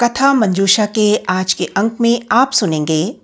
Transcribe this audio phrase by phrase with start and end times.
[0.00, 3.16] कथा मंजूषा के आज के अंक में आप सुनेंगे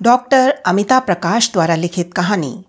[0.00, 2.64] डॉक्टर अमिता प्रकाश द्वारा लिखित कहानी,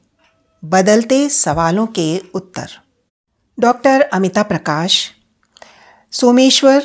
[0.63, 2.69] बदलते सवालों के उत्तर।
[3.57, 4.99] डॉक्टर अमिता प्रकाश,
[6.13, 6.83] सोमेश्वर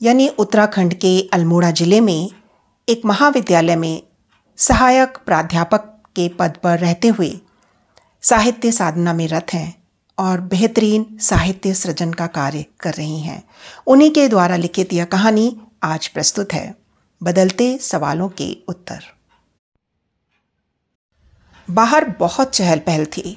[0.00, 2.30] यानी उत्तराखंड के अल्मोड़ा ज़िले में
[2.88, 4.02] एक महाविद्यालय में
[4.58, 7.32] सहायक प्राध्यापक के पद पर रहते हुए
[8.22, 9.74] साहित्य साधना में रत हैं
[10.18, 13.42] और बेहतरीन साहित्य सृजन का कार्य कर रही हैं।
[13.86, 15.50] उन्हीं के द्वारा लिखित यह कहानी
[15.82, 16.74] आज प्रस्तुत है
[17.22, 18.98] बदलते सवालों के उत्तर।
[21.68, 23.36] बाहर बहुत चहल पहल थी,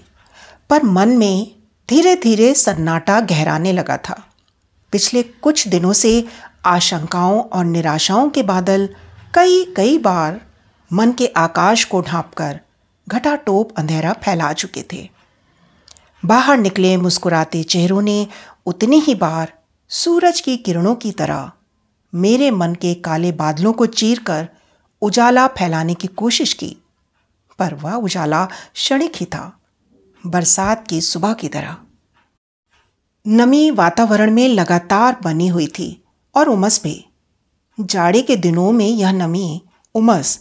[0.70, 1.56] पर मन में
[1.90, 4.22] धीरे धीरे सन्नाटा गहराने लगा था।
[4.92, 6.28] पिछले कुछ दिनों से
[6.66, 8.88] आशंकाओं और निराशाओं के बादल
[9.36, 10.40] कई कई बार
[10.94, 12.60] मन के आकाश को ढांपकर
[13.08, 15.10] घटाटोप अंधेरा फैला चुके थे।
[16.26, 18.28] बाहर निकले मुस्कुराते चेहरों ने
[18.66, 19.54] उतनी ही बार
[19.90, 21.52] सूरज की किरणों की तरह
[22.16, 24.48] मेरे मन के काले बादलों को चीरकर
[25.02, 26.76] उजाला फैलाने की कोशिश की,
[27.60, 29.60] पर वह उजाला क्षणिक ही था,
[30.24, 31.76] बरसात की सुबह की तरह।
[33.26, 35.90] नमी वातावरण में लगातार बनी हुई थी
[36.36, 37.06] और उमस भी।
[37.80, 39.62] जाड़े के दिनों में यह नमी,
[39.96, 40.40] उमस,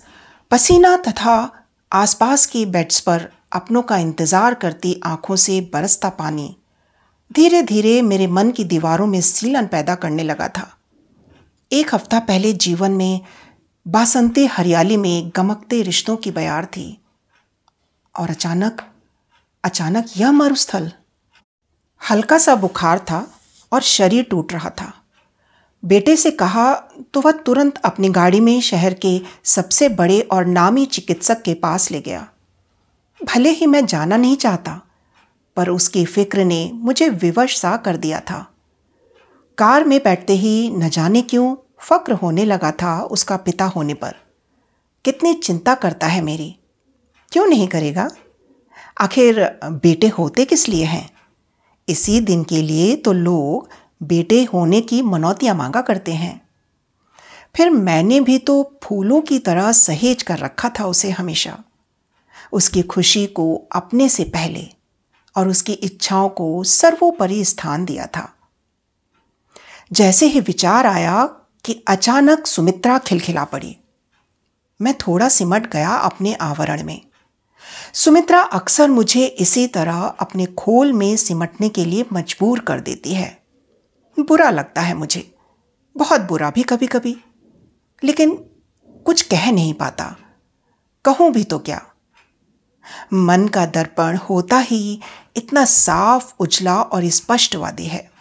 [0.50, 1.36] पसीना तथा
[1.92, 6.54] आसपास की बेड्स पर अपनों का इंतज़ार करती आँखों से बरसता पानी
[7.30, 10.70] धीरे धीरे मेरे मन की दीवारों में सीलन पैदा करने लगा था।
[11.74, 13.20] एक हफ़्ता पहले जीवन में
[13.86, 16.86] बासंती हरियाली में गमकते रिश्तों की बयार थी।
[18.14, 18.82] और अचानक
[19.64, 20.90] अचानक यह मरुस्थल।
[22.10, 23.18] हल्का सा बुखार था
[23.72, 24.92] और शरीर टूट रहा था।
[25.82, 26.74] बेटे से कहा
[27.14, 31.90] तो वह तुरंत अपनी गाड़ी में शहर के सबसे बड़े और नामी चिकित्सक के पास
[31.90, 32.28] ले गया।
[33.20, 34.80] भले ही मैं जाना नहीं चाहता,
[35.56, 38.46] पर उसकी फ़िक्र ने मुझे विवश सा कर दिया था।
[39.58, 44.14] कार में बैठते ही न जाने क्यों फ़क्र होने लगा था उसका पिता होने पर।
[45.04, 46.56] कितनी चिंता करता है मेरी।
[47.32, 48.10] क्यों नहीं करेगा?
[49.00, 51.10] आखिर बेटे होते किस लिए हैं?
[51.88, 53.68] इसी दिन के लिए तो लोग
[54.02, 56.48] बेटे होने की मनौतियाँ मांगा करते हैं।
[57.56, 61.64] फिर मैंने भी तो फूलों की तरह सहेज कर रखा था उसे हमेशा।
[62.52, 64.68] उसकी खुशी को अपने से पहले
[65.36, 68.34] और उसकी इच्छाओं को सर्वोपरि स्थान दिया था।
[69.92, 73.76] जैसे ही विचार आया कि अचानक सुमित्रा खिलखिला पड़ी।
[74.82, 77.00] मैं थोड़ा सिमट गया अपने आवरण में।
[77.94, 83.44] सुमित्रा अक्सर मुझे इसी तरह अपने खोल में सिमटने के लिए मजबूर कर देती है।
[84.20, 85.34] बुरा लगता है मुझे।
[85.96, 87.16] बहुत बुरा भी कभी कभी
[88.04, 88.34] लेकिन
[89.04, 90.16] कुछ कह नहीं पाता।
[91.04, 91.86] कहूँ भी तो क्या?
[93.12, 95.00] मन का दर्पण होता ही
[95.36, 98.13] इतना साफ़, उजला और स्पष्टवादी है।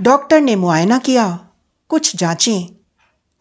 [0.00, 1.48] डॉक्टर ने मुआयना किया
[1.88, 2.66] कुछ जांचें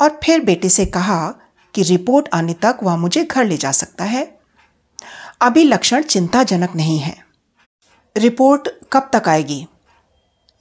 [0.02, 1.34] और फिर बेटे से कहा
[1.74, 4.40] कि रिपोर्ट आने तक वह मुझे घर ले जा सकता है।
[5.42, 7.16] अभी लक्षण चिंताजनक नहीं है।
[8.18, 9.68] रिपोर्ट कब तक आएगी?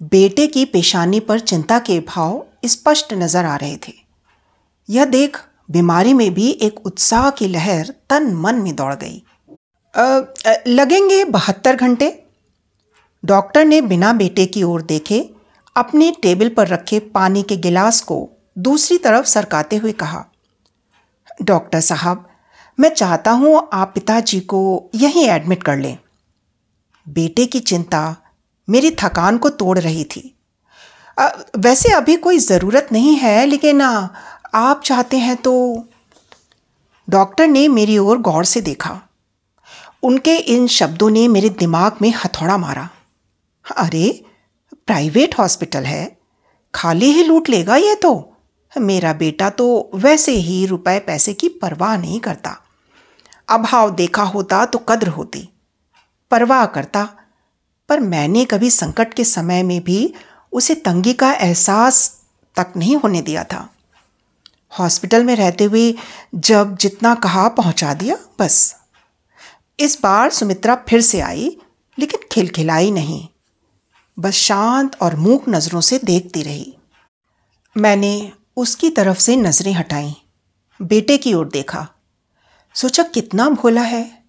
[0.02, 3.92] बेटे की पेशानी पर चिंता के भाव स्पष्ट नज़र आ रहे थे।
[4.90, 5.40] यह देख
[5.70, 9.22] बीमारी में भी एक उत्साह की लहर तन मन में दौड़ गई।
[9.96, 10.20] आ,
[10.66, 12.26] लगेंगे बहत्तर घंटे?
[13.24, 15.30] डॉक्टर ने बिना बेटे की ओर देखे
[15.76, 18.28] अपने टेबल पर रखे पानी के गिलास को
[18.58, 20.24] दूसरी तरफ़ सरकाते हुए कहा
[21.42, 22.28] डॉक्टर साहब
[22.78, 24.60] मैं चाहता हूँ आप पिताजी को
[24.94, 25.96] यहीं एडमिट कर लें।
[27.06, 28.16] बेटे की चिंता
[28.68, 30.32] मेरी थकान को तोड़ रही थी।
[31.18, 31.28] आ,
[31.58, 35.52] वैसे अभी कोई ज़रूरत नहीं है लेकिन आप चाहते हैं तो
[37.08, 39.00] डॉक्टर ने मेरी ओर गौर से देखा।
[40.02, 42.88] उनके इन शब्दों ने मेरे दिमाग में हथौड़ा मारा।
[43.66, 44.08] अरे
[44.86, 46.16] प्राइवेट हॉस्पिटल है।
[46.74, 48.36] खाली ही लूट लेगा ये तो।
[48.78, 52.56] मेरा बेटा तो वैसे ही रुपए पैसे की परवाह नहीं करता।
[53.48, 55.48] अभाव देखा होता तो कद्र होती।
[56.30, 57.08] परवाह करता।
[57.88, 60.14] पर मैंने कभी संकट के समय में भी
[60.52, 62.20] उसे तंगी का एहसास
[62.56, 63.70] तक नहीं होने दिया था।
[64.78, 65.94] हॉस्पिटल में रहते हुए
[66.34, 68.76] जब जितना कहा पहुँचा दिया, बस।
[69.80, 71.56] इस बार सुमित्रा फिर से आई,
[71.98, 73.28] लेकिन खिलखिलाई नहीं।
[74.18, 76.76] बस शांत और मूक नज़रों से देखती रही।
[77.76, 80.14] मैंने उसकी तरफ़ से नज़रें हटाई।
[80.82, 81.88] बेटे की ओर देखा।
[82.74, 84.24] सोचा कितना भोला है।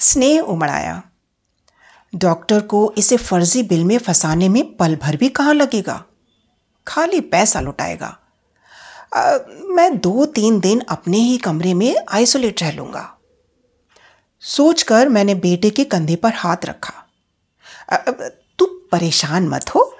[0.00, 1.02] स्नेह उमड़ाया
[2.14, 6.04] डॉक्टर को इसे फर्जी बिल में फंसाने में पल भर भी कहाँ लगेगा?
[6.86, 8.18] खाली पैसा लुटाएगा।
[9.14, 13.18] आ, मैं दो तीन दिन अपने ही कमरे में आइसोलेट रह लूँगा।
[14.40, 16.94] सोचकर मैंने बेटे के कंधे पर हाथ रखा।
[17.92, 18.45] तू
[18.92, 19.96] परेशान मत हो।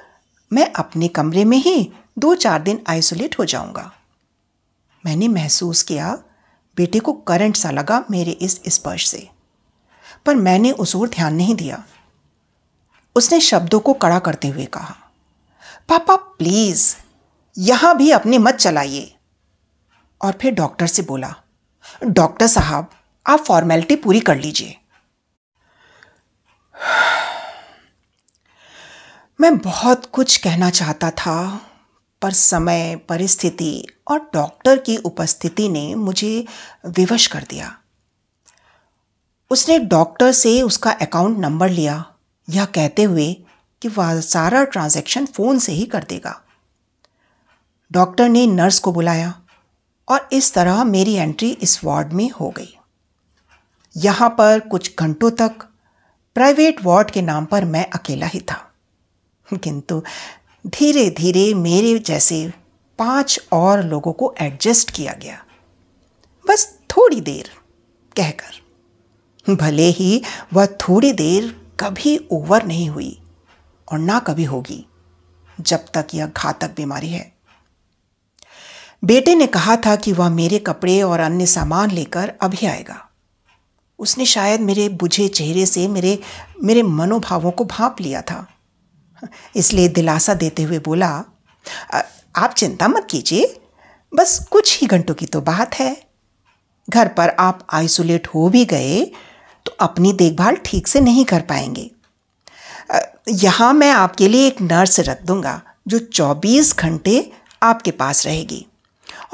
[0.52, 3.92] मैं अपने कमरे में ही दो चार दिन आइसोलेट हो जाऊँगा।
[5.06, 6.18] मैंने महसूस किया,
[6.76, 9.28] बेटे को करंट सा लगा मेरे इस स्पर्श से।
[10.26, 11.84] पर मैंने उस ओर ध्यान नहीं दिया।
[13.16, 14.96] उसने शब्दों को कड़ा करते हुए कहा,
[15.88, 16.96] पापा, प्लीज़,
[17.58, 19.16] यहाँ भी अपने मत चलाइए।
[20.22, 21.34] और फिर डॉक्टर से बोला,
[22.04, 22.90] डॉक्टर साहब,
[23.26, 24.76] आप फॉर्मेलिटी पूरी कर लीजिए।
[29.40, 31.60] मैं बहुत कुछ कहना चाहता था,
[32.22, 36.46] पर समय, परिस्थिति और डॉक्टर की उपस्थिति ने मुझे
[36.86, 37.78] विवश कर दिया।
[39.50, 42.04] उसने डॉक्टर से उसका अकाउंट नंबर लिया,
[42.50, 43.32] यह कहते हुए
[43.82, 46.42] कि वह सारा ट्रांजैक्शन फ़ोन से ही कर देगा।
[47.92, 49.42] डॉक्टर ने नर्स को बुलाया
[50.08, 52.76] और इस तरह मेरी एंट्री इस वार्ड में हो गई।
[53.96, 55.50] यहाँ पर कुछ घंटों तक
[56.34, 58.65] प्राइवेट वार्ड के नाम पर मैं अकेला ही था।
[59.54, 60.02] किंतु
[60.66, 62.52] धीरे धीरे मेरे जैसे
[62.98, 65.44] पाँच और लोगों को एडजस्ट किया गया।
[66.48, 67.50] बस थोड़ी देर
[68.16, 70.22] कहकर। भले ही
[70.52, 73.20] वह थोड़ी देर कभी ओवर नहीं हुई
[73.92, 74.86] और ना कभी होगी,
[75.60, 77.32] जब तक यह घातक बीमारी है।
[79.04, 83.08] बेटे ने कहा था कि वह मेरे कपड़े और अन्य सामान लेकर अभी आएगा।
[83.98, 86.18] उसने शायद मेरे बुझे चेहरे से मेरे
[86.62, 88.46] मेरे मनोभावों को भाप लिया था।
[89.56, 91.08] इसलिए दिलासा देते हुए बोला
[92.34, 93.54] आप चिंता मत कीजिए,
[94.12, 95.96] बस कुछ ही घंटों की तो बात है।
[96.88, 99.04] घर पर आप आइसोलेट हो भी गए
[99.66, 101.90] तो अपनी देखभाल ठीक से नहीं कर पाएँगे।
[103.30, 108.64] यहाँ मैं आपके लिए एक नर्स रख दूँगा, जो 24 घंटे आपके पास रहेगी।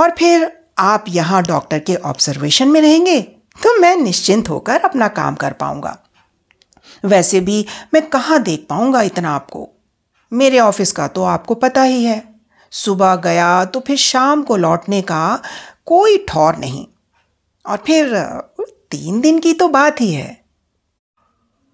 [0.00, 0.50] और फिर
[0.80, 3.20] आप यहाँ डॉक्टर के ऑब्जर्वेशन में रहेंगे
[3.56, 5.96] तो मैं निश्चिंत होकर अपना काम कर पाऊँगा।
[7.04, 9.68] वैसे भी मैं कहाँ देख पाऊँगा इतना आपको?
[10.32, 12.34] मेरे ऑफ़िस का तो आपको पता ही है।
[12.70, 15.42] सुबह गया तो फिर शाम को लौटने का
[15.86, 16.86] कोई ठौर नहीं।
[17.66, 18.18] और फिर,
[18.90, 20.44] तीन दिन की तो बात ही है।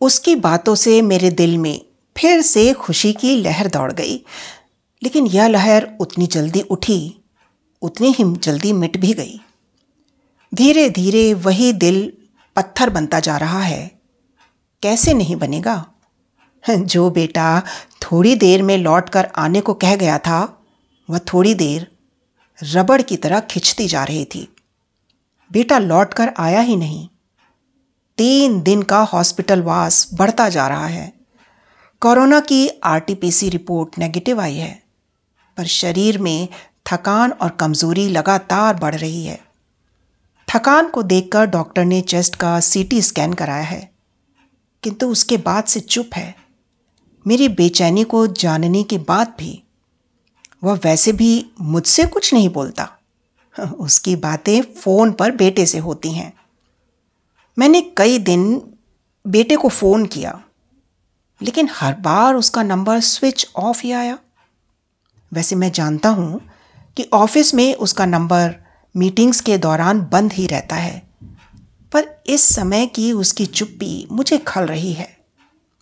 [0.01, 1.85] उसकी बातों से मेरे दिल में
[2.17, 4.25] फिर से खुशी की लहर दौड़ गई।
[5.03, 7.25] लेकिन यह लहर उतनी जल्दी उठी,
[7.83, 9.41] उतनी ही जल्दी मिट भी गई।
[10.55, 12.13] धीरे धीरे वही दिल
[12.57, 13.98] पत्थर बनता जा रहा है।
[14.83, 15.87] कैसे नहीं बनेगा?
[16.71, 17.63] जो बेटा
[18.03, 20.63] थोड़ी देर में लौट कर आने को कह गया था,
[21.11, 21.87] वह थोड़ी देर
[22.63, 24.57] रबड़ की तरह खिंचती जा रही थी।
[25.53, 27.09] बेटा लौट कर आया ही नहीं।
[28.19, 31.13] तीन दिन का हॉस्पिटल वास बढ़ता जा रहा है।
[32.01, 34.83] कोरोना की आरटीपीसी रिपोर्ट नेगेटिव आई है,
[35.57, 36.49] पर शरीर में
[36.87, 39.41] थकान और कमज़ोरी लगातार बढ़ रही है।
[40.55, 43.98] थकान को देखकर डॉक्टर ने चेस्ट का सीटी स्कैन कराया है।
[44.83, 46.35] किंतु उसके बाद से चुप है।
[47.27, 49.63] मेरी बेचैनी को जानने के बाद भी
[50.65, 51.31] वह वैसे भी
[51.63, 52.89] मुझसे कुछ नहीं बोलता।
[53.57, 56.33] उसकी बातें फ़ोन पर बेटे से होती हैं।
[57.57, 58.61] मैंने कई दिन
[59.25, 60.41] बेटे को फ़ोन किया,
[61.41, 64.19] लेकिन हर बार उसका नंबर स्विच ऑफ़ ही आया।
[65.33, 66.41] वैसे मैं जानता हूँ
[66.97, 68.55] कि ऑफ़िस में उसका नंबर
[68.95, 71.08] मीटिंग्स के दौरान बंद ही रहता है।
[71.93, 75.17] पर इस समय की उसकी चुप्पी मुझे खल रही है।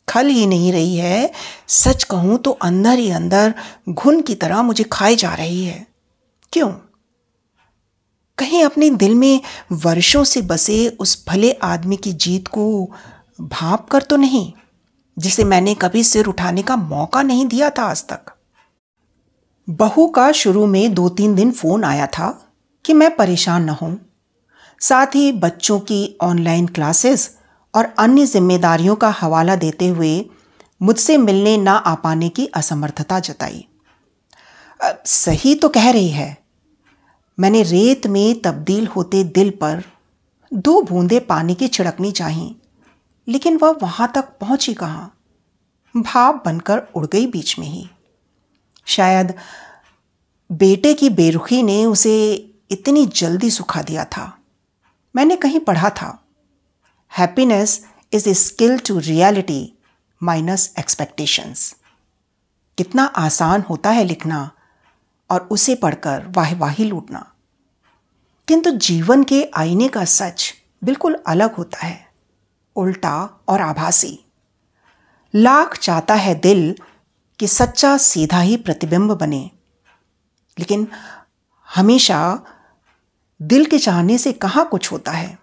[0.09, 1.31] खल ही नहीं रही है।
[1.69, 3.55] सच कहूँ तो अंदर ही अंदर
[3.89, 5.87] घुन की तरह मुझे खाई जा रही है।
[6.53, 6.69] क्यों?
[8.39, 9.41] कहीं अपने दिल में
[9.73, 12.93] वर्षों से बसे उस भले आदमी की जीत को
[13.41, 14.53] भाप कर तो नहीं,
[15.17, 18.33] जिसे मैंने कभी सिर उठाने का मौका नहीं दिया था आज तक।
[19.69, 22.29] बहू का शुरू में दो तीन दिन फ़ोन आया था
[22.85, 23.99] कि मैं परेशान न हूँ
[24.81, 27.39] साथ ही बच्चों की ऑनलाइन क्लासेस
[27.75, 30.27] और अन्य जिम्मेदारियों का हवाला देते हुए
[30.83, 33.67] मुझसे मिलने ना आ पाने की असमर्थता जताई।
[35.07, 36.37] सही तो कह रही है।
[37.41, 39.83] मैंने रेत में तब्दील होते दिल पर
[40.55, 42.55] दो बूंदे पानी की छिड़कनी चाहिए
[43.29, 45.13] लेकिन वह वहाँ तक पहुँची कहाँ?
[45.97, 47.89] भाप बनकर उड़ गई बीच में ही।
[48.87, 49.35] शायद
[50.53, 52.35] बेटे की बेरुखी ने उसे
[52.71, 54.36] इतनी जल्दी सुखा दिया था।
[55.17, 56.09] मैंने कहीं पढ़ा था।
[57.13, 59.73] Happiness is a skill to reality
[60.23, 61.75] minus expectations
[62.79, 64.51] कितना आसान होता है लिखना
[65.31, 67.33] और उसे पढ़कर वाह वाही लूटना।
[68.49, 70.53] किंतु जीवन के आईने का सच
[70.85, 72.07] बिल्कुल अलग होता है,
[72.77, 74.19] उल्टा और आभासी।
[75.35, 76.75] लाख चाहता है दिल
[77.39, 79.51] कि सच्चा सीधा ही प्रतिबिंब बने,
[80.59, 80.87] लेकिन
[81.69, 82.21] हमेशा
[83.43, 85.39] दिल के चाहने से कहाँ कुछ होता है?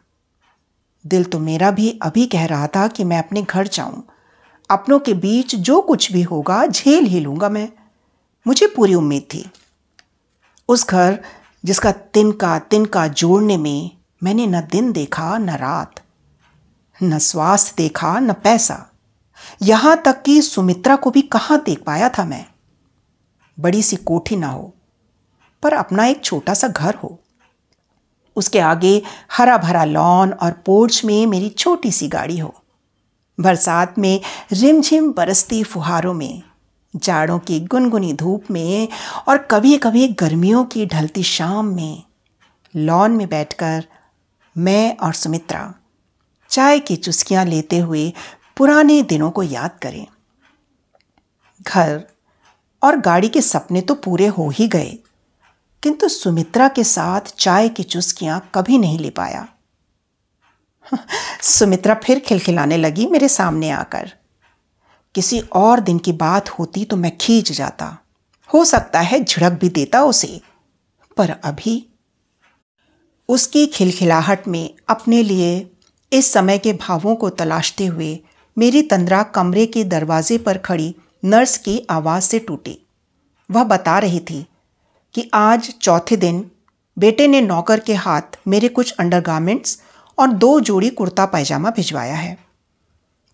[1.06, 4.04] दिल तो मेरा भी अभी कह रहा था कि मैं अपने घर जाऊँ।
[4.70, 7.70] अपनों के बीच जो कुछ भी होगा, झेल ही लूँगा मैं।
[8.48, 9.50] मुझे पूरी उम्मीद थी।
[10.70, 11.20] उस घर
[11.66, 13.92] जिसका तिनका तिनका जोड़ने में
[14.24, 16.02] मैंने न दिन देखा, न रात,
[17.04, 18.92] न स्वास्थ्य देखा, न पैसा।
[19.62, 22.46] यहाँ तक कि सुमित्रा को भी कहाँ देख पाया था मैं।
[23.60, 24.74] बड़ी सी कोठी ना हो,
[25.64, 27.20] पर अपना एक छोटा सा घर हो।
[28.36, 32.54] उसके आगे हरा भरा लॉन और पोर्च में मेरी छोटी सी गाड़ी हो।
[33.40, 34.20] बरसात में
[34.52, 36.42] रिमझिम बरसती फुहारों में,
[36.96, 38.88] जाड़ों की गुनगुनी धूप में
[39.28, 42.04] और कभी कभी गर्मियों की ढलती शाम में,
[42.76, 43.86] लॉन में बैठकर
[44.58, 45.74] मैं और सुमित्रा
[46.50, 48.12] चाय की चुस्कियाँ लेते हुए
[48.58, 50.06] पुराने दिनों को याद करें।
[51.62, 52.04] घर
[52.84, 54.98] और गाड़ी के सपने तो पूरे हो ही गए।
[55.84, 59.48] किंतु सुमित्रा के साथ चाय की चुस्कियाँ कभी नहीं ले पाया।
[61.42, 64.14] सुमित्रा फिर खिलखिलाने लगी मेरे सामने आकर।
[65.16, 67.98] किसी और दिन की बात होती तो मैं खींच जाता।
[68.54, 70.42] हो सकता है झिड़क भी देता उसे,
[71.18, 71.94] पर अभी
[73.30, 75.72] उसकी खिलखिलाहट में अपने लिए
[76.14, 78.20] इस समय के भावों को तलाशते हुए
[78.58, 82.80] मेरी तंद्रा कमरे के दरवाजे पर खड़ी नर्स की आवाज़ से टूटी।
[83.52, 84.46] वह बता रही थी
[85.14, 86.52] कि आज चौथे दिन
[87.00, 89.82] बेटे ने नौकर के हाथ मेरे कुछ अंडरगारमेंट्स
[90.20, 92.38] और दो जोड़ी कुर्ता पैजामा भिजवाया है।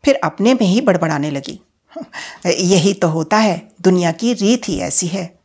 [0.05, 1.59] फिर अपने में ही बड़बड़ाने लगी।
[2.45, 5.39] यही तो होता है दुनिया की रीत ही ऐसी है।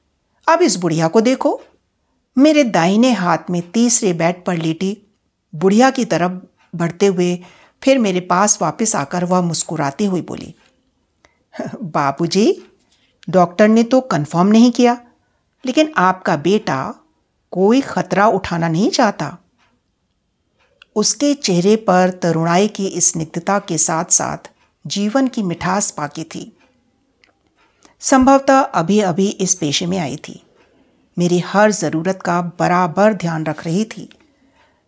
[0.49, 1.63] अब इस बुढ़िया को देखो।
[2.39, 4.99] मेरे दाहिने हाथ में तीसरे बेड पर लेटी
[5.55, 6.33] बुढ़िया की तरफ़
[6.77, 7.39] बढ़ते हुए
[7.83, 10.55] फिर मेरे पास वापस आकर वह मुस्कुराती हुई बोली
[11.83, 12.63] बाबूजी,
[13.31, 15.01] डॉक्टर ने तो कंफर्म नहीं किया।
[15.67, 16.95] लेकिन आपका बेटा
[17.51, 19.39] कोई खतरा उठाना नहीं चाहता।
[20.97, 24.51] उसके चेहरे पर तरुणाई की स्निग्धता के साथ साथ
[24.87, 26.57] जीवन की मिठास पाकी थी।
[28.01, 30.43] संभवतः अभी अभी इस पेशे में आई थी।
[31.19, 34.09] मेरी हर ज़रूरत का बराबर ध्यान रख रही थी।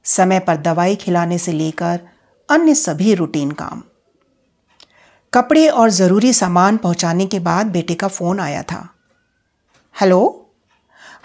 [0.04, 2.00] समय पर दवाई खिलाने से लेकर
[2.50, 3.82] अन्य सभी रूटीन काम।
[5.34, 8.94] कपड़े और ज़रूरी सामान पहुँचाने के बाद बेटे का फ़ोन आया था।
[10.00, 10.45] हेलो?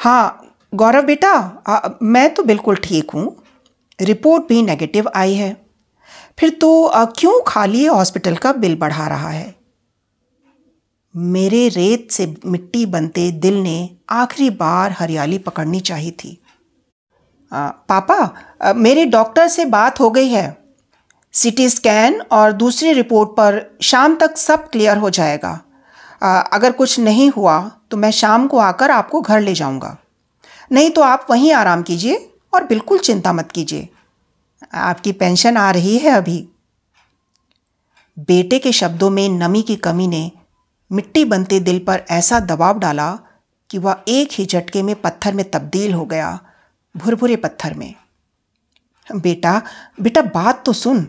[0.02, 1.32] हाँ गौरव बेटा
[1.68, 3.36] आ, मैं तो बिल्कुल ठीक हूँ।
[4.00, 5.56] रिपोर्ट भी नेगेटिव आई है।
[6.40, 9.56] फिर तो आ, क्यों खाली हॉस्पिटल का बिल बढ़ा रहा है?
[11.16, 16.38] मेरे रेत से मिट्टी बनते दिल ने आखिरी बार हरियाली पकड़नी चाहिए थी।
[17.52, 18.16] आ, पापा
[18.62, 20.58] आ, मेरे डॉक्टर से बात हो गई है।
[21.34, 25.60] सीटी स्कैन और दूसरी रिपोर्ट पर शाम तक सब क्लियर हो जाएगा।
[26.22, 27.60] अगर कुछ नहीं हुआ
[27.92, 29.98] तो मैं शाम को आकर आपको घर ले जाऊँगा।
[30.72, 32.16] नहीं तो आप वहीं आराम कीजिए
[32.54, 33.88] और बिल्कुल चिंता मत कीजिए।
[34.74, 36.38] आपकी पेंशन आ रही है अभी।
[38.18, 40.32] बेटे के शब्दों में नमी की कमी ने
[40.92, 43.12] मिट्टी बनते दिल पर ऐसा दबाव डाला
[43.70, 46.40] कि वह एक ही झटके में पत्थर में तब्दील हो गया,
[46.96, 47.94] भुरभुरे पत्थर में।
[49.10, 49.62] बेटा
[50.02, 51.08] बेटा बात तो सुन।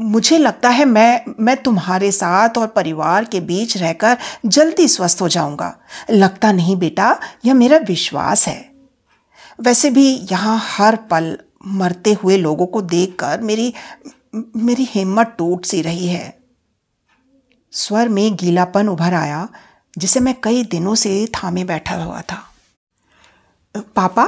[0.00, 5.28] मुझे लगता है मैं मैं तुम्हारे साथ और परिवार के बीच रहकर जल्दी स्वस्थ हो
[5.28, 5.78] जाऊँगा।
[6.10, 8.70] लगता नहीं बेटा, यह मेरा विश्वास है।
[9.60, 13.74] वैसे भी यहाँ हर पल मरते हुए लोगों को देखकर मेरी
[14.56, 16.38] मेरी हिम्मत टूट सी रही है।
[17.72, 19.48] स्वर में गीलापन उभर आया,
[19.98, 22.42] जिसे मैं कई दिनों से थामे बैठा हुआ था।
[23.96, 24.24] पापा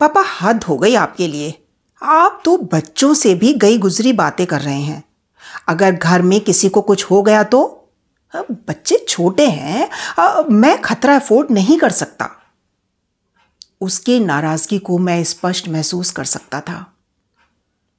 [0.00, 1.61] पापा, हद हो गई आपके लिए।
[2.02, 5.02] आप तो बच्चों से भी गई गुजरी बातें कर रहे हैं।
[5.68, 7.78] अगर घर में किसी को कुछ हो गया तो?
[8.34, 9.88] बच्चे छोटे हैं
[10.50, 12.28] मैं खतरा अफोर्ड नहीं कर सकता।
[13.80, 16.86] उसकी नाराज़गी को मैं स्पष्ट महसूस कर सकता था।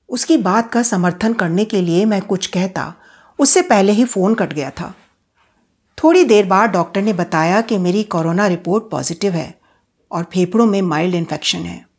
[0.10, 2.94] उसकी बात का समर्थन करने के लिए मैं कुछ कहता,
[3.40, 4.94] उससे पहले ही फ़ोन कट गया था।
[5.98, 9.54] थोड़ी देर बाद डॉक्टर ने बताया कि मेरी कोरोना रिपोर्ट पॉजिटिव है
[10.12, 11.93] और फेफड़ों में माइल्ड इन्फेक्शन है।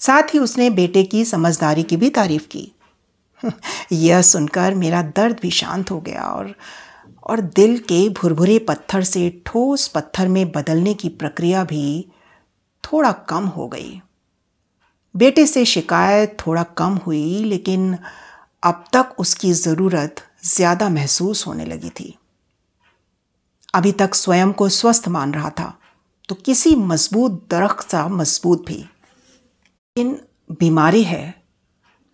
[0.00, 2.72] साथ ही उसने बेटे की समझदारी की भी तारीफ़ की।
[3.92, 6.54] यह सुनकर मेरा दर्द भी शांत हो गया और
[7.22, 12.06] और दिल के भुरभुरे पत्थर से ठोस पत्थर में बदलने की प्रक्रिया भी
[12.84, 14.00] थोड़ा कम हो गई।
[15.16, 17.98] बेटे से शिकायत थोड़ा कम हुई, लेकिन
[18.62, 22.14] अब तक उसकी ज़रूरत ज़्यादा महसूस होने लगी थी।
[23.74, 25.78] अभी तक स्वयं को स्वस्थ मान रहा था
[26.28, 28.84] तो किसी मज़बूत दरख्त सा मज़बूत भी
[29.98, 30.18] इन
[30.50, 31.34] बीमारी है।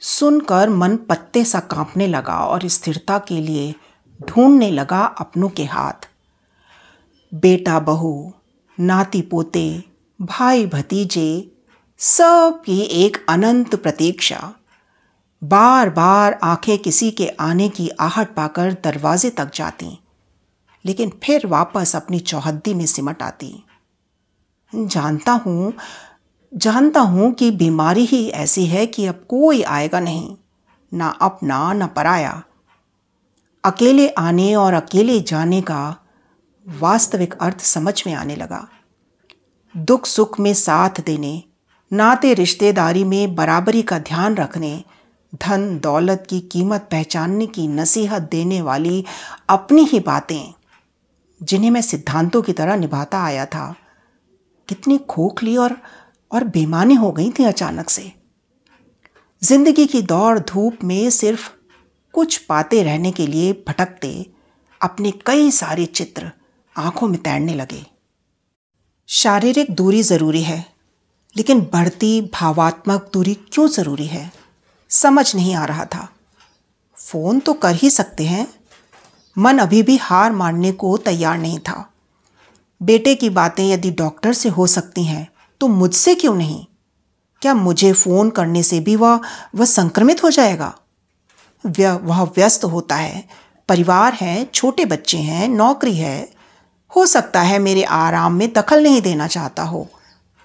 [0.02, 3.74] सुनकर मन पत्ते सा कांपने लगा और स्थिरता के लिए
[4.20, 6.08] ढूँढने लगा अपनों के हाथ।
[7.32, 8.32] बेटा बहू,
[8.78, 9.84] नाती पोते,
[10.20, 11.50] भाई भतीजे,
[12.00, 14.52] सब की एक अनंत प्रतीक्षा।
[15.42, 19.98] बार बार आँखें किसी के आने की आहट पाकर दरवाजे तक जाती,
[20.84, 23.52] लेकिन फिर वापस अपनी चौहद्दी में सिमट आती।
[24.72, 25.72] जानता हूँ
[26.56, 30.36] जानता हूँ कि बीमारी ही ऐसी है कि अब कोई आएगा नहीं,
[30.94, 32.42] ना अपना, ना पराया।
[33.64, 35.96] अकेले आने और अकेले जाने का
[36.66, 38.68] वास्तविक अर्थ समझ में आने लगा।
[39.76, 41.42] दुख सुख में साथ देने,
[41.92, 44.84] नाते रिश्तेदारी में बराबरी का ध्यान रखने,
[45.34, 49.04] धन दौलत की कीमत पहचानने की नसीहत देने वाली
[49.48, 50.54] अपनी ही बातें,
[51.42, 53.74] जिन्हें मैं सिद्धांतों की तरह निभाता आया था।
[54.68, 55.76] कितनी खोखली और
[56.30, 58.12] और बेमानी हो गई थी अचानक से।
[59.42, 61.48] ज़िंदगी की दौड़ धूप में सिर्फ़
[62.14, 64.14] कुछ पाते रहने के लिए भटकते
[64.80, 66.30] अपने कई सारे चित्र
[66.76, 67.84] आँखों में तैरने लगे।
[69.08, 70.64] शारीरिक दूरी ज़रूरी है,
[71.36, 74.30] लेकिन बढ़ती भावात्मक दूरी क्यों ज़रूरी है?
[74.90, 76.08] समझ नहीं आ रहा था।
[76.98, 78.46] फ़ोन तो कर ही सकते हैं,
[79.36, 81.90] मन अभी भी हार मानने को तैयार नहीं था।
[82.80, 85.28] बेटे की बातें यदि डॉक्टर से हो सकती हैं
[85.64, 86.64] तो मुझसे क्यों नहीं?
[87.42, 89.20] क्या मुझे फ़ोन करने से भी वह
[89.54, 90.74] वह संक्रमित हो जाएगा?
[91.64, 93.24] वह व्यस्त होता है।
[93.68, 96.28] परिवार है, छोटे बच्चे हैं, नौकरी है।
[96.92, 99.86] हो सकता है मेरे आराम में दखल नहीं देना चाहता हो।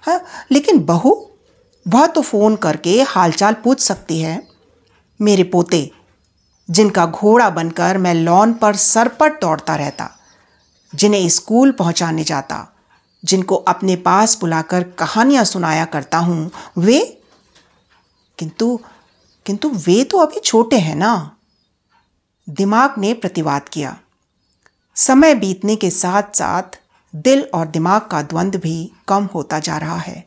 [0.04, 0.22] हाँ
[0.52, 1.28] लेकिन बहू,
[1.86, 4.42] वह तो फ़ोन करके हालचाल पूछ सकती है।
[5.22, 5.92] मेरे पोते,
[6.70, 10.10] जिनका घोड़ा बनकर मैं लॉन पर सरपट दौड़ता रहता,
[10.96, 12.68] जिन्हें स्कूल पहुँचाने जाता
[13.26, 17.22] जिनको अपने पास बुलाकर कहानियाँ सुनाया करता हूँ, वे,
[18.40, 18.80] किंतु
[19.46, 21.36] किंतु वे तो अभी छोटे हैं ना?
[22.50, 23.98] दिमाग ने प्रतिवाद किया।
[24.96, 26.80] समय बीतने के साथ साथ
[27.16, 30.26] दिल और दिमाग का द्वंद्व भी कम होता जा रहा है।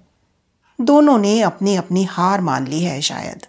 [0.80, 3.46] दोनों ने अपनी अपनी हार मान ली है शायद।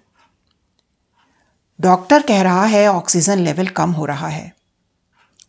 [1.82, 4.56] डॉक्टर कह रहा है ऑक्सीजन लेवल कम हो रहा है।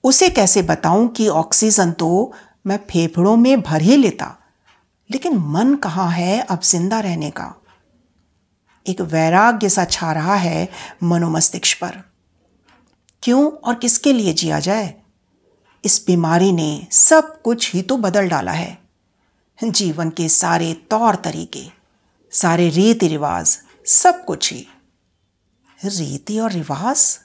[0.04, 2.32] उसे कैसे बताऊँ कि ऑक्सीजन तो
[2.66, 4.36] मैं फेफड़ों में भर ही लेता।
[5.10, 7.54] लेकिन मन कहाँ है अब ज़िंदा रहने का?
[8.86, 10.68] एक वैराग्य सा छा रहा है
[11.02, 12.02] मनोमस्तिष्क पर।
[13.22, 14.94] क्यों और किसके लिए जिया जाए?
[15.84, 18.78] इस बीमारी ने सब कुछ ही तो बदल डाला है।
[19.58, 21.64] जीवन के सारे तौर तरीके,
[22.30, 24.66] सारे रीति रिवाज सब कुछ ही।
[25.84, 27.18] रीति और रिवाज?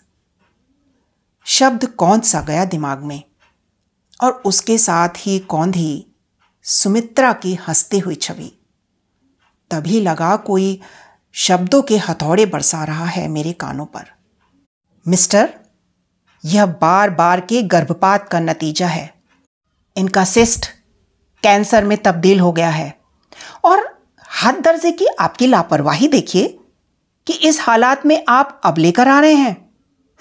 [1.46, 3.24] शब्द कौन सा गया दिमाग में?
[4.22, 6.06] और उसके साथ ही कौंधी
[6.64, 8.56] सुमित्रा की हंसती हुई छवि।
[9.72, 10.82] तभी लगा कोई
[11.34, 14.06] शब्दों के हथौड़े बरसा रहा है मेरे कानों पर।
[15.08, 15.54] मिस्टर,
[16.46, 19.14] यह बार बार के गर्भपात का नतीजा है।
[19.98, 20.66] इनका सिस्ट
[21.44, 23.00] कैंसर में तब्दील हो गया है।
[23.64, 24.00] और
[24.44, 26.60] हद दर्जे की आपकी लापरवाही देखिए
[27.28, 29.70] कि इस हालात में आप अब लेकर आ रहे हैं,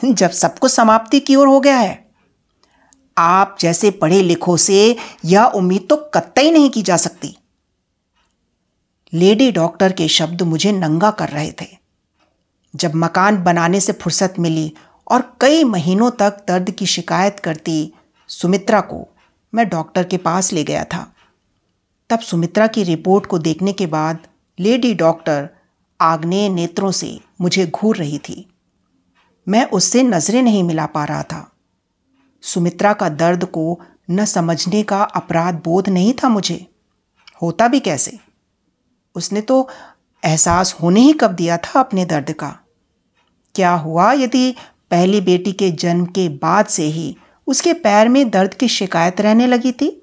[0.05, 2.08] जब सब कुछ समाप्ति की ओर हो गया है।
[3.19, 7.37] आप जैसे पढ़े लिखों से यह उम्मीद तो कतई नहीं की जा सकती।
[9.13, 11.67] लेडी डॉक्टर के शब्द मुझे नंगा कर रहे थे।
[12.75, 14.73] जब मकान बनाने से फुर्सत मिली
[15.11, 17.93] और कई महीनों तक दर्द की शिकायत करती
[18.29, 19.07] सुमित्रा को
[19.55, 21.15] मैं डॉक्टर के पास ले गया था।
[22.11, 24.19] तब सुमित्रा की रिपोर्ट को देखने के बाद
[24.59, 25.49] लेडी डॉक्टर
[26.01, 28.47] आग्नेय नेत्रों से मुझे घूर रही थी।
[29.49, 31.53] मैं उससे नज़रें नहीं मिला पा रहा था।
[32.43, 36.67] सुमित्रा का दर्द को न समझने का अपराध बोध नहीं था मुझे।
[37.43, 38.19] होता भी कैसे?
[39.15, 39.69] उसने तो
[40.25, 42.59] एहसास होने ही कब दिया था अपने दर्द का।
[43.55, 44.55] क्या हुआ यदि
[44.91, 49.47] पहली बेटी के जन्म के बाद से ही उसके पैर में दर्द की शिकायत रहने
[49.47, 50.03] लगी थी?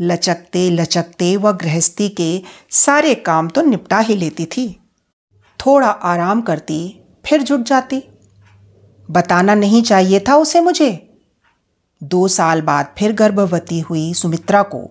[0.00, 4.80] लचकते लचकते वह गृहस्थी के सारे काम तो निपटा ही लेती थी।
[5.66, 8.02] थोड़ा आराम करती, फिर जुट जाती।
[9.10, 11.13] बताना नहीं चाहिए था उसे मुझे।
[12.04, 14.90] दो साल बाद फिर गर्भवती हुई सुमित्रा को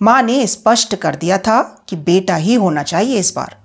[0.00, 3.56] माँ ने स्पष्ट कर दिया था कि बेटा ही होना चाहिए इस बार।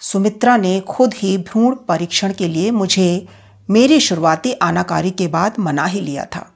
[0.00, 3.26] सुमित्रा ने खुद ही भ्रूण परीक्षण के लिए मुझे
[3.70, 6.46] मेरी शुरुआती आनाकारी के बाद मना ही लिया था।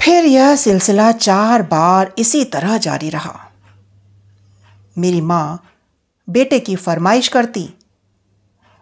[0.00, 3.38] फिर यह सिलसिला चार बार इसी तरह जारी रहा।
[4.98, 5.62] मेरी माँ
[6.28, 7.68] बेटे की फरमाइश करती,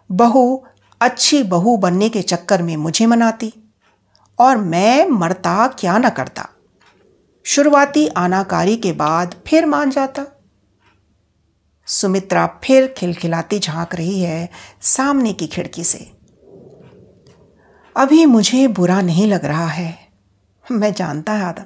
[0.09, 0.63] बहू,
[1.01, 3.53] अच्छी बहू बनने के चक्कर में मुझे मनाती।
[4.39, 6.49] और मैं मरता क्या न करता।
[7.43, 10.25] शुरुआती आनाकारी के बाद फिर मान जाता।
[11.87, 14.49] सुमित्रा फिर खिलखिलाती झाँक रही है
[14.81, 16.11] सामने की खिड़की से।
[17.95, 20.07] अभी मुझे बुरा नहीं लग रहा है।
[20.71, 21.65] मैं जानता था,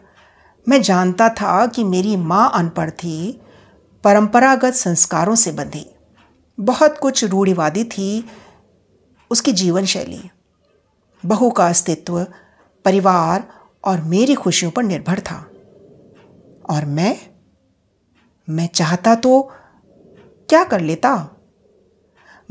[0.68, 3.42] मैं जानता था कि मेरी माँ अनपढ़ थी,
[4.04, 5.86] परंपरागत संस्कारों से बंधी।
[6.60, 8.26] बहुत कुछ रूढ़िवादी थी
[9.32, 10.30] उसकी जीवन शैली
[11.26, 12.28] बहू का अस्तित्व
[12.88, 13.48] परिवार
[13.86, 15.52] और मेरी खुशियों पर निर्भर था।
[16.70, 17.18] और मैं
[18.50, 19.52] मैं चाहता तो
[20.50, 21.38] क्या कर लेता?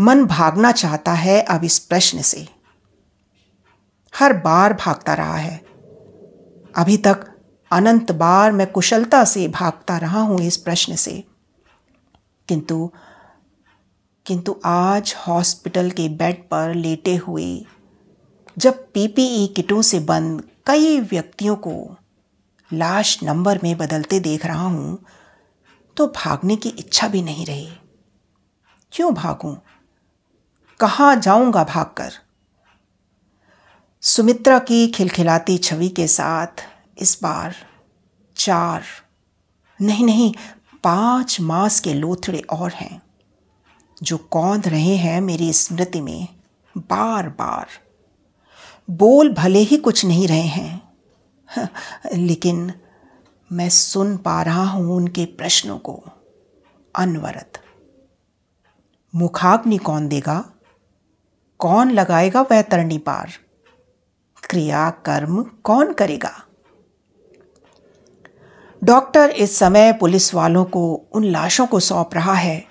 [0.01, 2.49] मन भागना चाहता है अब इस प्रश्न से।
[4.17, 5.57] हर बार भागता रहा है।
[6.77, 7.27] अभी तक
[7.71, 11.25] अनंत बार मैं कुशलता से भागता रहा हूँ इस प्रश्न से।
[12.49, 12.91] किंतु
[14.27, 17.67] किंतु आज हॉस्पिटल के बेड पर लेटे हुए
[18.57, 21.97] जब पीपीई किटों से बंद कई व्यक्तियों को
[22.71, 24.99] लाश नंबर में बदलते देख रहा हूँ
[25.97, 27.69] तो भागने की इच्छा भी नहीं रही।
[28.93, 29.55] क्यों भागूं?
[30.81, 32.13] कहाँ जाऊँगा भागकर?
[34.03, 36.65] सुमित्रा की खिलखिलाती छवि के साथ
[36.99, 37.55] इस बार
[38.37, 38.83] चार,
[39.81, 40.35] नहीं नहीं,
[40.85, 43.03] पाँच मास के लोथड़े और हैं,
[44.03, 46.29] जो कौंध रहे हैं मेरी स्मृति में
[46.79, 47.67] बार बार
[48.91, 50.89] बोल भले ही कुछ नहीं रहे हैं।
[52.15, 52.73] लेकिन
[53.53, 56.05] मैं सुन पा रहा हूँ उनके प्रश्नों को।
[56.97, 57.53] अनवरत।
[59.15, 60.51] मुखाग्नि कौन देगा?
[61.59, 63.31] कौन लगाएगा वह तरणी पार?
[64.51, 66.43] क्रिया कर्म कौन करेगा?
[68.85, 72.67] डॉक्टर इस समय पुलिस वालों को उन लाशों को सौंप रहा है,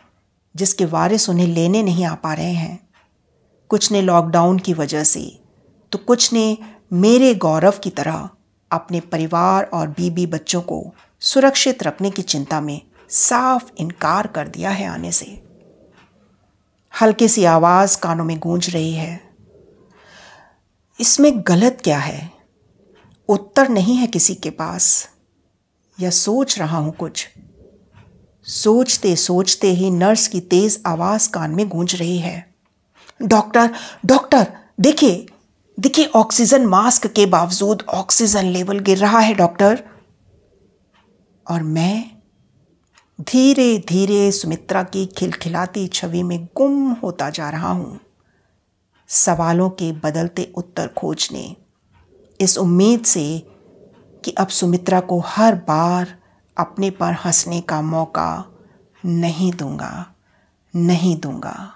[0.55, 2.89] जिसके वारिस उन्हें लेने नहीं आ पा रहे हैं।
[3.69, 5.44] कुछ ने लॉकडाउन की वजह से
[5.91, 6.57] तो कुछ ने
[6.93, 8.29] मेरे गौरव की तरह
[8.71, 14.69] अपने परिवार और बीबी बच्चों को सुरक्षित रखने की चिंता में साफ़ इनकार कर दिया
[14.69, 15.43] है आने से।
[17.01, 19.21] हल्की सी आवाज़ कानों में गूंज रही है।
[20.99, 22.31] इसमें गलत क्या है?
[23.29, 25.09] उत्तर नहीं है किसी के पास।
[25.99, 27.29] या सोच रहा हूँ कुछ।
[28.43, 32.55] सोचते सोचते ही नर्स की तेज आवाज़ कान में गूंज रही है।
[33.21, 33.69] डॉक्टर
[34.05, 34.47] डॉक्टर,
[34.79, 35.25] देखिए
[35.79, 39.83] देखिए ऑक्सीजन मास्क के बावजूद ऑक्सीजन लेवल गिर रहा है डॉक्टर
[41.49, 42.11] और मैं
[43.21, 47.99] धीरे धीरे सुमित्रा की खिलखिलाती छवि में गुम होता जा रहा हूँ।
[49.07, 51.55] सवालों के बदलते उत्तर खोजने।
[52.41, 53.47] इस उम्मीद से
[54.25, 56.17] कि अब सुमित्रा को हर बार
[56.57, 58.45] अपने पर हंसने का मौका
[59.05, 60.15] नहीं दूँगा
[60.75, 61.74] नहीं दूँगा।